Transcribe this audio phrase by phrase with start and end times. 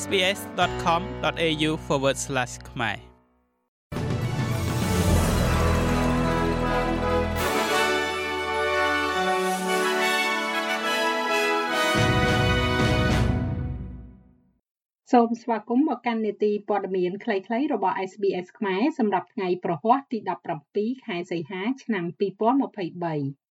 [0.00, 1.70] sbs.com.au/
[2.70, 3.12] ខ្មែរ
[15.12, 20.18] សូមស្វាគមន៍មកកាន់នេតិព័ត៌មានខ្លីៗរបស់ SBS ខ្មែរសម្រាប់ថ្ងៃប្រហ័សទី
[20.62, 23.41] 17ខែសីហា ឆ្នាំ2023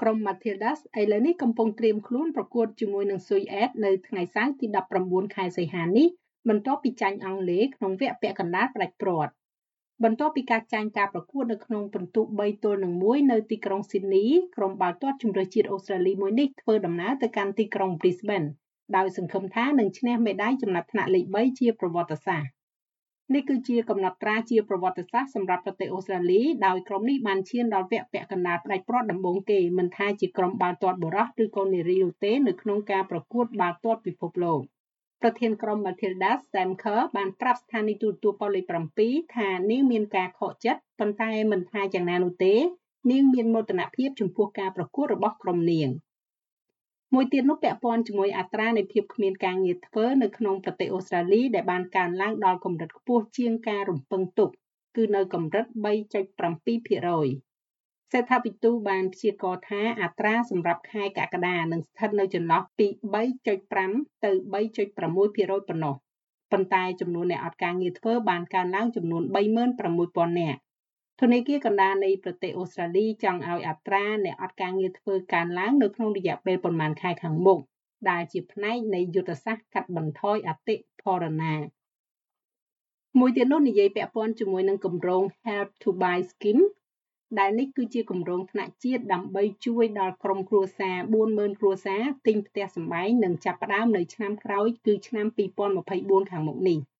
[0.00, 4.66] ក្រុម Matildas ឥឡូវនេះកំពុងត្រៀមខ្លួនប្រកួតជាមួយនឹង Sui Ed នៅថ្ងៃសៅរ៍ទី
[5.00, 6.08] 19ខែសីហានេះ
[6.48, 9.32] បន្ទាប់ពីចាញ់អង់គ្លេសក្នុងវគ្គពាក់កណ្ដាលផ្ដាច់ព្រាត់
[10.04, 18.48] បន្ទាប់ពីការចាញ់ការប្រកួតនៅក្នុងពិន្ទុ3ទល់នឹង1នៅទីក្រុង Sydney ក្រុមបាល់ទាត់ជម្រើសជាតិអូស្ត្រាលីមួយនេះធ្វើដំណើរទៅកាន់ទីក្រុង Brisbane
[18.96, 22.53] ដោយសង្ឃឹមថានឹងឈ្នះមេដាយចំណាត់ថ្នាក់លេខ3ជាប្រវត្តិសាស្ត្រ
[23.32, 34.60] នេះគឺជាកំណត់ត្រាជាប្រវត្តិសាស្ត្រសម្រាប់ប្រទេសអូស្ត្រាលីដោយក្រុមនេះបានឈានដល់វគ្គពាក់កណ្ដាលផ្ដាច់ព្រាត់ដំបូងគេមិនថាជាក្រុមបាល់ទាត់បុរសឬក៏នារីនោះទេនៅក្នុងការប្រកួតបាល់ទាត់ពិភពលោក
[35.22, 38.60] ប្រធានក្រុម Matildas Sam Kerr បានប្រាប់ស្ថានីយទូរទស្សន៍ប៉ូលី
[38.98, 42.54] 7ថានាងមានការខកចិត្តប៉ុន្តែមិនថាយ៉ាងណានោះទេ
[43.10, 45.88] នាងមានមោទនភាពចំពោះការប្រកួតរបស់ក្រុមនាង។
[47.14, 54.50] មួយទៀតនោះពាក់ព័ន្ធជាមួយអត្រានៃភាពគ្មានការងារធ្វើនៅក្នុងប្រទេសអូស្ត្រាលីដែលបានកើនឡើងដល់កម្រិតខ្ពស់ជាងការរំពឹងទុក
[54.96, 56.14] គឺនៅកម្រិត3.7%
[58.12, 62.86] សេដ្ឋាភិទូបានព្យាករណ៍ថាអត្រាសម្រាប់ខែកក្កដានឹងស្ថិតនៅចន្លោះពី
[63.54, 65.06] 3.5ទៅ3.6%ប៉ុ
[65.76, 65.94] ណ្ណោះ
[66.52, 69.22] ប៉ុន្តែចំនួនអ្នកអត់ការងារធ្វើបានកើនឡើងចំនួន
[69.80, 70.60] 36,000នាក់
[71.20, 77.58] ធនាគារកណ្ដាលនៃប្រទេសអូស្ត្រាលីចង់ឲ្យអត្រាអ្នកអត់ការងារធ្វើកើនឡើងនៅក្នុងរយៈពេលប្រមាណខែខាងមុខ
[78.10, 81.54] ដែលជាផ្នែកនៃយុទ្ធសាស្ត្រកាត់បន្ថយអតិផរណា
[83.18, 86.64] មួយទៀតនោះនិយាយពាក់ព័ន្ធជាមួយនឹងគម្រោង Help to Buy Scheme
[87.38, 90.96] ដែលនេះគឺជាគម្រោងថ្នាក់ជាតិដើម្បីជួយដល់ក្រុមគ្រួសារ
[91.28, 95.26] 40000គ្រួសារទិញផ្ទះសម្បែងនិងចាប់ផ្ដើមនៅឆ្នាំក្រោយគឺឆ្នាំ
[95.78, 96.78] 2024ខាងមុខនេះ។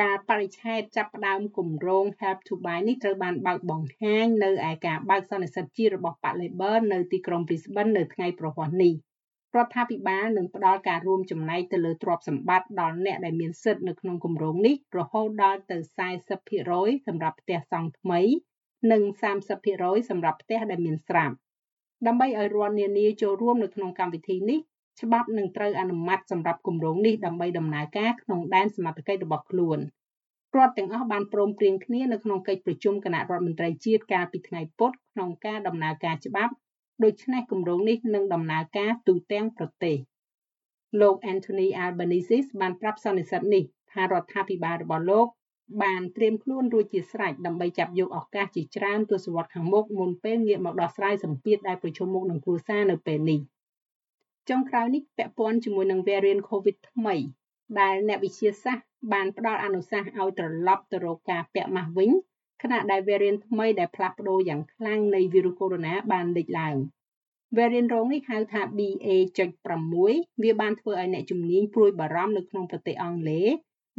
[0.00, 8.94] ការបរិច្ឆេទចាប់ផ្ដើមគម្រោង Help to Buy នេះត្រូវបានបើកបង្ហាញនៅឯការបើកសន្និសីទជាតិរបស់ប៉ា Labor នៅទីក្រុង Brisbane នៅថ្ងៃប្រហ័សនេះ
[9.56, 15.76] រដ្ឋាភិបាលនឹងផ្ដល់ការរួមចំណែកទៅលើទ្រព្យសម្បត្តិដល់អ្នកដែលមានសិទ្ធិនៅក្នុងគម្រោងនេះរហូតដល់ទៅ
[16.42, 18.20] 40%សម្រាប់ផ្ទះសង់ថ្មី
[18.92, 19.02] និង
[19.56, 21.34] 30%សម្រាប់ផ្ទះដែលមានស្រាប់
[22.06, 24.60] ដើម្បីឲ្យរដ្ឋនានាចូលរួមនៅក្នុងកម្មវិធីនេះ
[25.02, 29.78] ច្បាប់នឹងត្រូវអនុម័តសម្រាប់គម្រោងនេះដើម្បីដំណើរការក្នុងដែនសមត្ថកិច្ចរបស់ខ្លួន
[30.56, 36.52] រដ្ឋទាំងអស់បានព្រមព្រៀងគ្នានៅក្នុងកិច្ចប្រជុំគណៈរដ្ឋមន្ត្រីជាតិកាលពីថ្ងៃពុធក្នុងការដំណើរការច្បាប់
[37.04, 39.96] ដូច្នេះគម្រោងនេះនឹងដំណើរការទូទាំងប្រទេស
[41.00, 43.62] លោក Anthony Albanese បានប្រាប់សន្និសីទនេះ
[43.92, 45.26] ថារដ្ឋាភិបាលរបស់លោក
[45.82, 53.40] បានត្រៀមខ្លួនរួចជាស្រេចដើម្បីចាប់យកឱកាសជាច្រើនទសវត្សរ៍ខាងមុខមុនពេលងាកមកដោះស្រាយសម្ពាធដែលប្រឈមមុខនឹងគ្រួសារនៅពេលនេះ។
[54.50, 57.16] ចុងក្រោយនេះពាក់ព័ន្ធជាមួយនឹង variant COVID ថ្មី
[57.80, 62.10] ដែលអ្នកវិទ្យាសាស្ត្របានផ្ដល់អនុសាសន៍ឲ្យត្រឡប់ទៅរកការពាក់ម៉ាស់វិញ
[62.62, 66.76] ខណៈដែល variant ថ្មីដែលផ្លាស់ប្ដូរយ៉ាងខ្លាំងនៃវីរុសកូវីដ -19 បានលេចឡើង
[67.56, 73.50] variant រងនេះហៅថា BA.6 វាបានធ្វើឲ្យអ្នកជំនាញព្រួយបារម្ភនៅក្នុងប្រទេសអង់គ្លេស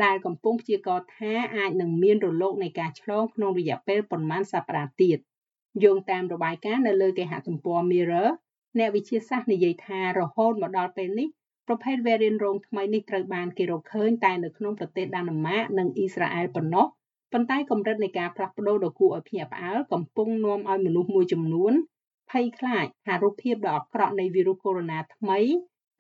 [0.04, 5.18] ដែលកំពុងព្យាករណ៍ថាអាចនឹងមានរលកនៃការឆ្លងក្នុងរយៈពេលប្រមាណសប្តាហ៍ទៀត
[5.84, 8.30] យោងតាមរបាយការណ៍នៅលើគេហទំព័រ Mirror
[8.80, 11.28] អ្នកវិទ្យាសាស្ត្រនិយាយថារហូតមកដល់ពេលនេះ
[11.68, 16.86] ប្រភេទ variant រោងថ្មីនេះត្រូវបានគេរកឃើញតែនៅក្នុងប្រទេសដាណឺម៉ាកនិងអ៊ីស្រាអែលប៉ុណ្ណោះ
[17.34, 21.74] ប៉ុន្តែកម្រិតនៃការផ្លាស់ប្ដូរដ៏គួរឲ្យភ្ញាក់ផ្អើលកំពុងនាំឲ្យមនុស្សមួយចំនួន
[22.32, 25.40] ភ័យខ្លាចថារូបភាពដ៏អាក្រក់នៃវីរុសកូវីដ -19 ថ្មី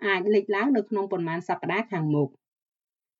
[0.05, 2.29] អាចលេចឡើងនៅក្នុងប៉ុន្មានសប្តាហ៍ខាងមុខ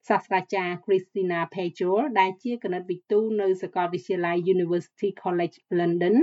[0.09, 6.16] សាស្ត្រាចារ្យ Christina Pejol ដែលជាគណិតវិទូនៅសាកលវិទ្យាល័យ University College London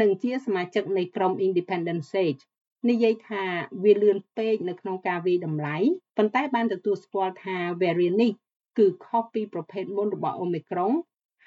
[0.00, 2.42] និងជាសមាជិកនៃក្រុម Independent Sage
[2.88, 3.44] និយាយថា
[3.82, 5.76] វាលឿនពេកនៅក្នុងការវាយតម្លៃ
[6.16, 8.32] ប៉ុន្តែបានទទួលស្គាល់ថា variant នេះ
[8.78, 10.92] គឺខុសពីប្រភេទមុនរបស់ Omicron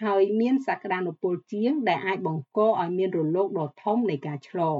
[0.04, 4.80] ហើយមានសក្តានុពលជាងដែលអាចបង្កឲ្យមានរលកដ៏ធំនៃការឆ្លង